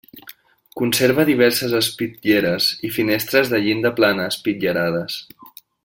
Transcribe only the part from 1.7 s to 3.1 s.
espitlleres i